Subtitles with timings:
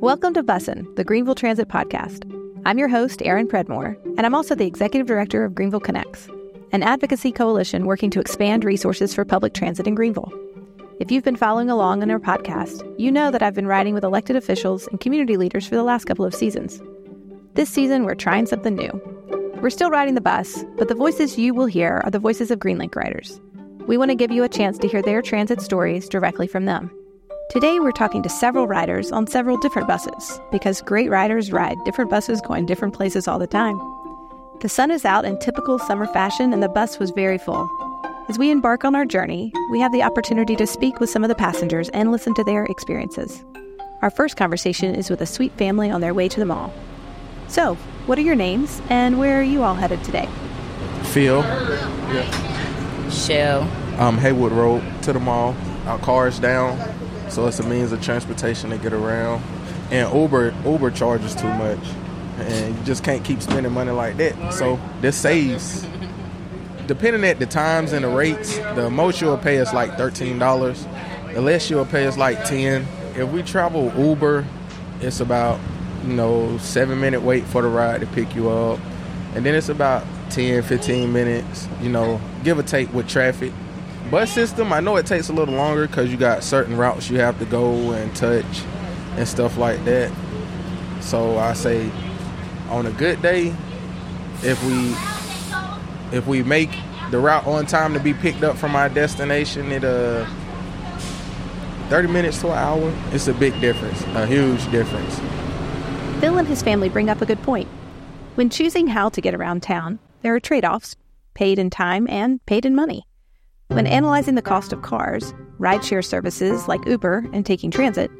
[0.00, 2.24] Welcome to Bussin', the Greenville Transit Podcast.
[2.64, 6.26] I'm your host, Erin Predmore, and I'm also the Executive Director of Greenville Connects,
[6.72, 10.32] an advocacy coalition working to expand resources for public transit in Greenville.
[11.00, 14.02] If you've been following along on our podcast, you know that I've been riding with
[14.02, 16.80] elected officials and community leaders for the last couple of seasons.
[17.52, 19.58] This season, we're trying something new.
[19.60, 22.58] We're still riding the bus, but the voices you will hear are the voices of
[22.58, 23.38] Greenlink riders.
[23.86, 26.90] We want to give you a chance to hear their transit stories directly from them.
[27.50, 32.08] Today, we're talking to several riders on several different buses because great riders ride different
[32.08, 33.80] buses going different places all the time.
[34.60, 37.68] The sun is out in typical summer fashion, and the bus was very full.
[38.28, 41.28] As we embark on our journey, we have the opportunity to speak with some of
[41.28, 43.44] the passengers and listen to their experiences.
[44.00, 46.72] Our first conversation is with a sweet family on their way to the mall.
[47.48, 47.74] So,
[48.06, 50.28] what are your names, and where are you all headed today?
[51.06, 51.42] Phil,
[53.10, 53.62] Shell.
[53.98, 55.56] um, Haywood Road to the mall.
[55.86, 56.78] Our car is down,
[57.30, 59.42] so it's a means of transportation to get around.
[59.90, 61.78] And Uber Uber charges too much,
[62.38, 64.52] and you just can't keep spending money like that.
[64.52, 65.86] So this saves.
[66.86, 70.86] Depending at the times and the rates, the most you'll pay is like thirteen dollars.
[71.34, 72.86] The less you'll pay is like ten.
[73.16, 74.44] If we travel Uber,
[75.00, 75.60] it's about
[76.04, 78.80] you know seven minute wait for the ride to pick you up,
[79.34, 81.68] and then it's about 10, 15 minutes.
[81.80, 83.52] You know, give or take with traffic
[84.10, 87.18] bus system i know it takes a little longer because you got certain routes you
[87.18, 88.62] have to go and touch
[89.16, 90.12] and stuff like that
[91.00, 91.90] so i say
[92.68, 93.54] on a good day
[94.42, 96.70] if we if we make
[97.10, 100.24] the route on time to be picked up from our destination it uh
[101.88, 105.20] 30 minutes to an hour it's a big difference a huge difference
[106.20, 107.66] Phil and his family bring up a good point.
[108.34, 110.94] When choosing how to get around town, there are trade offs
[111.32, 113.06] paid in time and paid in money.
[113.70, 118.10] When analyzing the cost of cars, rideshare services like Uber, and taking transit,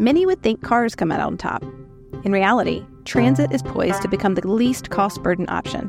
[0.00, 1.62] many would think cars come out on top.
[2.24, 5.88] In reality, transit is poised to become the least cost burden option.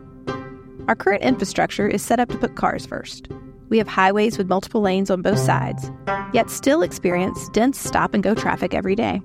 [0.87, 3.27] Our current infrastructure is set up to put cars first.
[3.69, 5.91] We have highways with multiple lanes on both sides,
[6.31, 9.19] yet still experience dense stop and go traffic every day,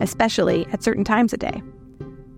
[0.00, 1.62] especially at certain times of day.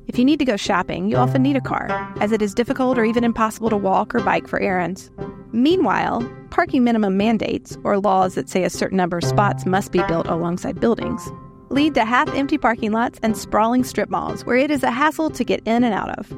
[0.09, 1.87] If you need to go shopping, you often need a car,
[2.21, 5.09] as it is difficult or even impossible to walk or bike for errands.
[5.53, 10.03] Meanwhile, parking minimum mandates, or laws that say a certain number of spots must be
[10.09, 11.31] built alongside buildings,
[11.71, 15.31] lead to half empty parking lots and sprawling strip malls where it is a hassle
[15.31, 16.33] to get in and out of.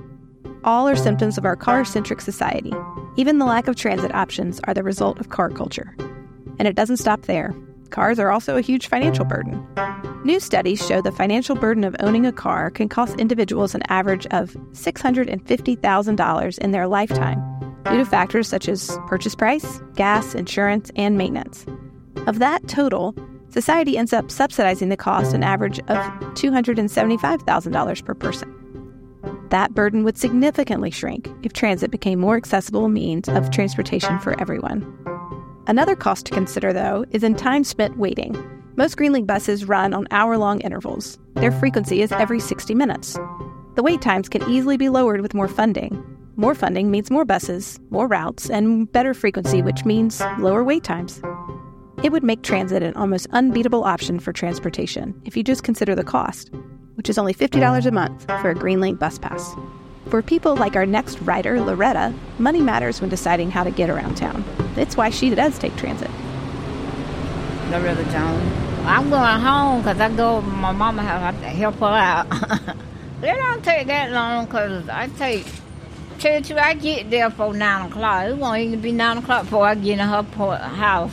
[0.65, 2.73] All are symptoms of our car centric society.
[3.17, 5.97] Even the lack of transit options are the result of car culture.
[6.59, 7.55] And it doesn't stop there.
[7.91, 9.67] Cars are also a huge financial burden.
[10.25, 14.27] New studies show the financial burden of owning a car can cost individuals an average
[14.27, 17.52] of $650,000 in their lifetime
[17.85, 21.67] due to factors such as purchase price, gas, insurance, and maintenance.
[22.27, 23.15] Of that total,
[23.51, 25.97] society ends up subsidizing the cost an average of
[26.35, 28.59] $275,000 per person.
[29.51, 34.87] That burden would significantly shrink if transit became more accessible means of transportation for everyone.
[35.67, 38.35] Another cost to consider, though, is in time spent waiting.
[38.77, 41.19] Most Greenlink buses run on hour long intervals.
[41.35, 43.19] Their frequency is every 60 minutes.
[43.75, 46.03] The wait times can easily be lowered with more funding.
[46.37, 51.21] More funding means more buses, more routes, and better frequency, which means lower wait times.
[52.03, 56.05] It would make transit an almost unbeatable option for transportation if you just consider the
[56.05, 56.51] cost,
[56.95, 59.55] which is only $50 a month for a Greenlink bus pass.
[60.09, 64.17] For people like our next rider, Loretta, money matters when deciding how to get around
[64.17, 64.43] town.
[64.77, 66.11] It's why she does take transit.
[67.71, 68.53] Loretta Jones.
[68.85, 71.35] I'm going home because I go my mama house.
[71.35, 72.27] To help her out.
[73.23, 75.47] it don't take that long because I take
[76.23, 78.27] till till I get there for 9 o'clock.
[78.29, 81.13] It won't even be 9 o'clock before I get in her house.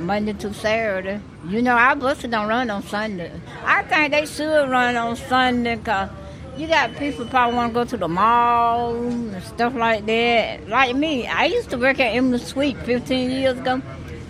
[0.00, 1.20] Monday to Saturday.
[1.46, 3.30] You know, our buses don't run on Sunday.
[3.64, 6.10] I think they should run on Sunday because
[6.56, 10.68] you got people probably want to go to the mall and stuff like that.
[10.68, 13.80] Like me, I used to work at Emily Sweet 15 years ago.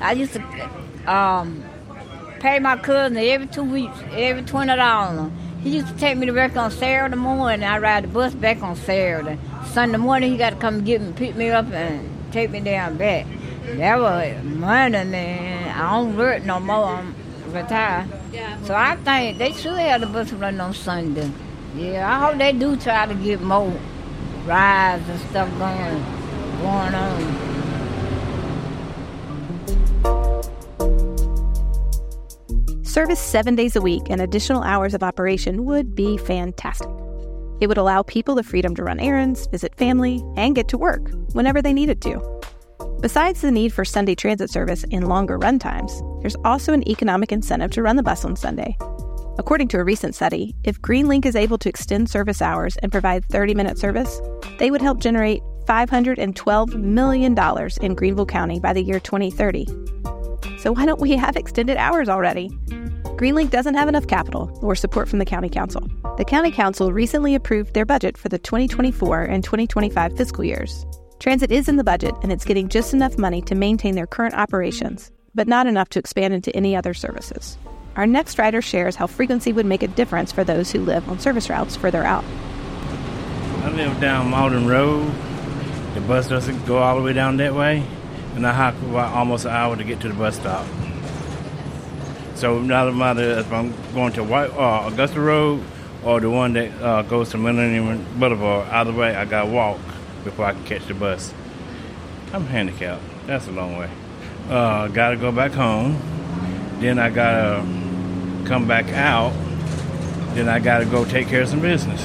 [0.02, 1.64] I used to um,
[2.40, 5.32] pay my cousin every two weeks, every twenty dollars.
[5.62, 7.64] He used to take me to work on Saturday morning.
[7.64, 9.38] I ride the bus back on Saturday.
[9.66, 12.96] Sunday morning, he got to come get me, pick me up, and take me down
[12.96, 13.26] back.
[13.64, 15.76] That was money, man.
[15.76, 16.86] I don't work no more.
[16.86, 17.14] I'm
[17.52, 18.08] retired.
[18.32, 18.56] Yeah.
[18.62, 21.30] So I think they should have the bus run on Sunday.
[21.74, 23.72] Yeah, I hope they do try to get more
[24.46, 26.04] rides and stuff going
[26.62, 27.47] going on.
[32.98, 36.88] Service seven days a week and additional hours of operation would be fantastic.
[37.60, 41.08] It would allow people the freedom to run errands, visit family, and get to work
[41.32, 42.20] whenever they needed to.
[43.00, 47.30] Besides the need for Sunday transit service and longer run times, there's also an economic
[47.30, 48.76] incentive to run the bus on Sunday.
[49.38, 53.24] According to a recent study, if Greenlink is able to extend service hours and provide
[53.26, 54.20] 30 minute service,
[54.58, 57.38] they would help generate $512 million
[57.80, 59.66] in Greenville County by the year 2030.
[60.58, 62.50] So why don't we have extended hours already?
[63.18, 65.90] Greenlink doesn't have enough capital or support from the County Council.
[66.18, 70.86] The County Council recently approved their budget for the 2024 and 2025 fiscal years.
[71.18, 74.36] Transit is in the budget and it's getting just enough money to maintain their current
[74.36, 77.58] operations, but not enough to expand into any other services.
[77.96, 81.18] Our next rider shares how frequency would make a difference for those who live on
[81.18, 82.22] service routes further out.
[83.64, 85.12] I live down Mauldin Road.
[85.94, 87.84] The bus doesn't go all the way down that way,
[88.36, 90.64] and I hike about almost an hour to get to the bus stop.
[92.38, 95.60] So no matter if I'm going to White uh, Augusta Road
[96.04, 99.80] or the one that uh, goes to Millennium Boulevard, either way, I gotta walk
[100.22, 101.34] before I can catch the bus.
[102.32, 103.02] I'm handicapped.
[103.26, 103.90] That's a long way.
[104.48, 106.00] Uh, gotta go back home.
[106.78, 107.66] Then I gotta
[108.46, 109.32] come back out.
[110.34, 112.00] Then I gotta go take care of some business.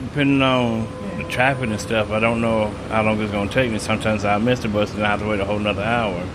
[0.00, 0.88] Depending on
[1.18, 3.78] the traffic and stuff, I don't know how long it's gonna take me.
[3.78, 6.26] Sometimes I miss the bus and I have to wait a whole another hour.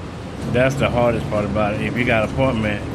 [0.52, 1.82] That's the hardest part about it.
[1.82, 2.93] If you got an appointment,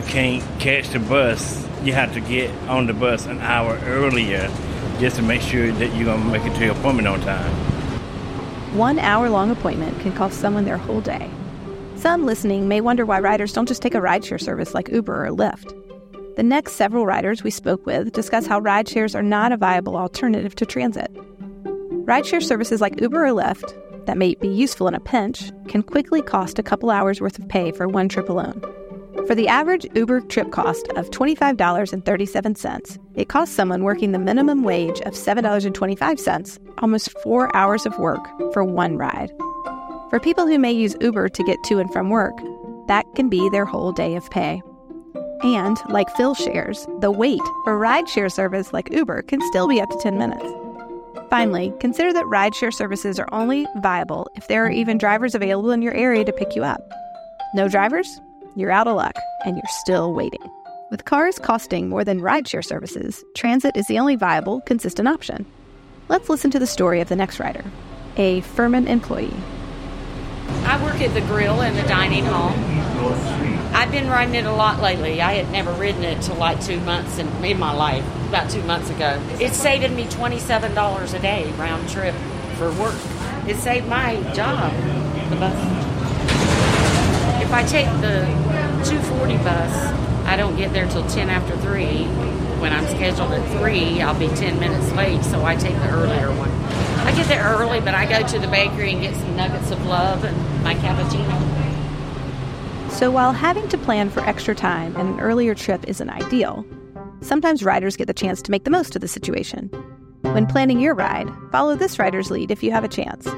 [0.00, 1.62] you can't catch the bus.
[1.84, 4.50] You have to get on the bus an hour earlier
[4.98, 7.52] just to make sure that you're gonna make it to your appointment on time.
[8.76, 11.28] One hour long appointment can cost someone their whole day.
[11.96, 15.30] Some listening may wonder why riders don't just take a rideshare service like Uber or
[15.30, 15.76] Lyft.
[16.36, 20.54] The next several riders we spoke with discuss how rideshares are not a viable alternative
[20.54, 21.12] to transit.
[22.06, 23.76] Rideshare services like Uber or Lyft,
[24.06, 27.46] that may be useful in a pinch, can quickly cost a couple hours worth of
[27.48, 28.62] pay for one trip alone.
[29.26, 35.00] For the average Uber trip cost of $25.37, it costs someone working the minimum wage
[35.02, 39.30] of $7.25 almost four hours of work for one ride.
[40.08, 42.36] For people who may use Uber to get to and from work,
[42.88, 44.62] that can be their whole day of pay.
[45.42, 49.90] And, like Phil shares, the wait for rideshare service like Uber can still be up
[49.90, 50.44] to 10 minutes.
[51.30, 55.82] Finally, consider that rideshare services are only viable if there are even drivers available in
[55.82, 56.80] your area to pick you up.
[57.54, 58.20] No drivers?
[58.56, 60.40] You're out of luck, and you're still waiting.
[60.90, 65.46] With cars costing more than rideshare services, transit is the only viable, consistent option.
[66.08, 67.64] Let's listen to the story of the next rider,
[68.16, 69.32] a Furman employee.
[70.64, 72.50] I work at the grill in the dining hall.
[73.72, 75.22] I've been riding it a lot lately.
[75.22, 78.62] I had never ridden it till like two months in, in my life, about two
[78.64, 79.22] months ago.
[79.34, 82.16] It's saving me $27 a day round trip
[82.56, 82.98] for work.
[83.46, 84.72] It saved my job,
[85.30, 85.79] the bus.
[87.50, 88.20] If I take the
[88.88, 89.74] 240 bus,
[90.24, 92.04] I don't get there till 10 after 3.
[92.60, 96.28] When I'm scheduled at 3, I'll be 10 minutes late, so I take the earlier
[96.28, 96.48] one.
[97.04, 99.84] I get there early, but I go to the bakery and get some nuggets of
[99.86, 101.28] love and my cappuccino.
[102.92, 106.64] So while having to plan for extra time and an earlier trip isn't ideal,
[107.20, 109.66] sometimes riders get the chance to make the most of the situation.
[110.22, 113.28] When planning your ride, follow this rider's lead if you have a chance.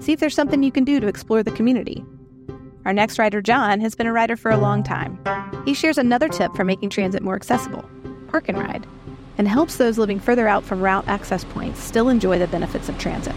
[0.00, 2.04] See if there's something you can do to explore the community.
[2.84, 5.18] Our next rider, John, has been a rider for a long time.
[5.66, 7.84] He shares another tip for making transit more accessible
[8.28, 8.86] park and ride,
[9.38, 12.96] and helps those living further out from route access points still enjoy the benefits of
[12.96, 13.34] transit.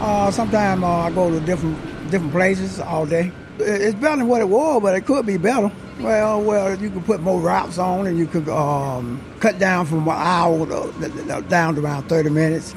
[0.00, 1.76] Uh, Sometimes uh, I go to different
[2.10, 3.30] different places all day.
[3.58, 5.70] It's better than what it was, but it could be better.
[6.00, 10.08] Well, well, you could put more routes on, and you could um, cut down from
[10.08, 12.74] an hour to, down to around 30 minutes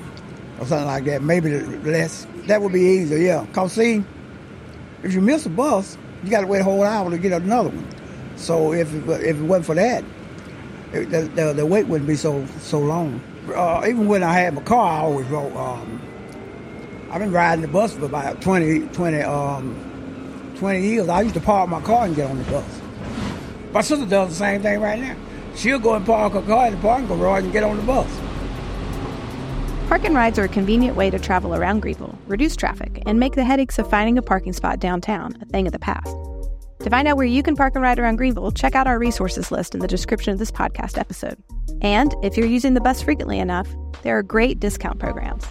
[0.60, 2.28] or something like that, maybe less.
[2.48, 3.46] That would be easier, yeah.
[3.54, 4.04] Cause see,
[5.04, 7.70] if you miss a bus, you got to wait a whole hour to get another
[7.70, 7.88] one.
[8.36, 10.04] So if it, if it wasn't for that,
[10.94, 13.22] it, the, the, the, wait wouldn't be so so long.
[13.56, 15.56] Uh, even when I had my car, I always rode.
[15.56, 16.02] Um,
[17.10, 21.10] I've been riding the bus for about 20, 20, um, 20 years.
[21.10, 22.82] I used to park my car and get on the bus.
[23.74, 25.16] My sister does the same thing right now.
[25.56, 28.10] She'll go and park her car in the parking garage and get on the bus.
[29.92, 33.36] Park and rides are a convenient way to travel around Greenville, reduce traffic, and make
[33.36, 36.16] the headaches of finding a parking spot downtown a thing of the past.
[36.80, 39.52] To find out where you can park and ride around Greenville, check out our resources
[39.52, 41.44] list in the description of this podcast episode.
[41.82, 43.68] And if you're using the bus frequently enough,
[44.02, 45.46] there are great discount programs.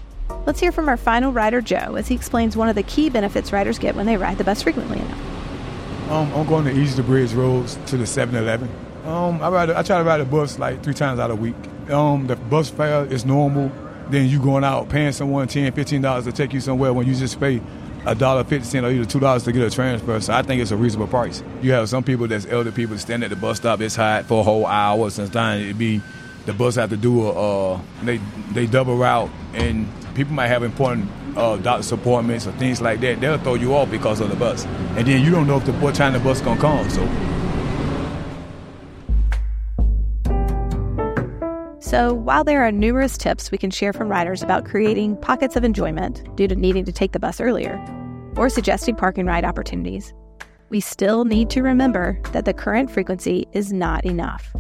[0.47, 3.53] Let's hear from our final rider, Joe, as he explains one of the key benefits
[3.53, 6.11] riders get when they ride the bus frequently enough.
[6.11, 8.71] Um, I'm going to East the Bridge Roads to the 7-Eleven.
[9.05, 11.57] Um, I, I try to ride the bus like three times out a week.
[11.91, 13.71] Um, the bus fare is normal
[14.11, 17.39] then you going out paying someone 10 $15 to take you somewhere when you just
[17.39, 17.61] pay
[18.07, 20.21] a dollar fifty cent or either two dollars to get a transfer.
[20.21, 21.43] So I think it's a reasonable price.
[21.61, 23.81] You have some people that's elder people standing at the bus stop.
[23.81, 25.11] It's hot for a whole hour.
[25.11, 26.01] Sometimes it'd be
[26.47, 28.17] the bus have to do a uh, they
[28.53, 33.21] they double route and people might have important uh, doctor's appointments or things like that.
[33.21, 34.65] They'll throw you off because of the bus,
[34.97, 36.89] and then you don't know if the what time the bus gonna come.
[36.91, 37.03] So
[41.91, 45.65] So, while there are numerous tips we can share from riders about creating pockets of
[45.65, 47.85] enjoyment due to needing to take the bus earlier,
[48.37, 50.15] or suggesting park and ride opportunities,
[50.69, 54.55] we still need to remember that the current frequency is not enough.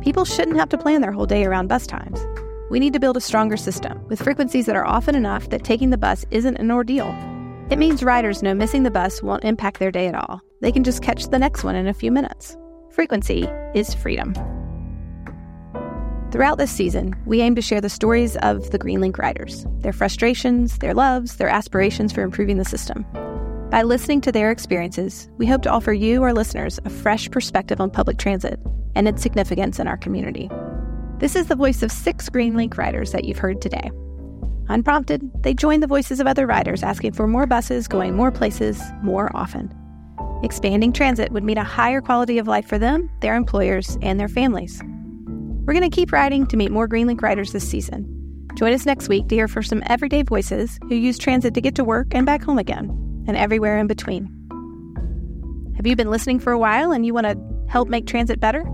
[0.00, 2.18] People shouldn't have to plan their whole day around bus times.
[2.70, 5.90] We need to build a stronger system with frequencies that are often enough that taking
[5.90, 7.14] the bus isn't an ordeal.
[7.68, 10.40] It means riders know missing the bus won't impact their day at all.
[10.62, 12.56] They can just catch the next one in a few minutes.
[12.90, 14.32] Frequency is freedom.
[16.30, 20.76] Throughout this season, we aim to share the stories of the Greenlink riders, their frustrations,
[20.76, 23.06] their loves, their aspirations for improving the system.
[23.70, 27.80] By listening to their experiences, we hope to offer you, our listeners, a fresh perspective
[27.80, 28.60] on public transit
[28.94, 30.50] and its significance in our community.
[31.18, 33.90] This is the voice of six Greenlink riders that you've heard today.
[34.68, 38.82] Unprompted, they join the voices of other riders asking for more buses going more places
[39.02, 39.74] more often.
[40.42, 44.28] Expanding transit would mean a higher quality of life for them, their employers, and their
[44.28, 44.82] families.
[45.68, 48.48] We're going to keep riding to meet more Greenlink riders this season.
[48.54, 51.74] Join us next week to hear from some everyday voices who use transit to get
[51.74, 52.88] to work and back home again,
[53.28, 54.24] and everywhere in between.
[55.76, 57.38] Have you been listening for a while and you want to
[57.70, 58.64] help make transit better?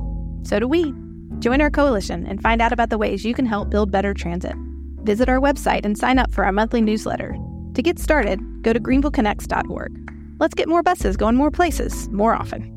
[0.45, 0.95] So do we.
[1.41, 4.55] Join our coalition and find out about the ways you can help build better transit.
[5.03, 7.37] Visit our website and sign up for our monthly newsletter.
[7.75, 10.37] To get started, go to greenvilleconnects.org.
[10.39, 12.74] Let's get more buses going more places more often.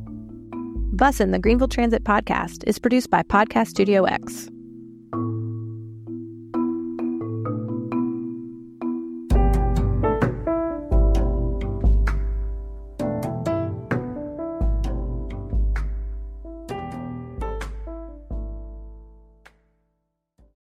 [0.98, 4.50] Bussin', the Greenville Transit Podcast, is produced by Podcast Studio X.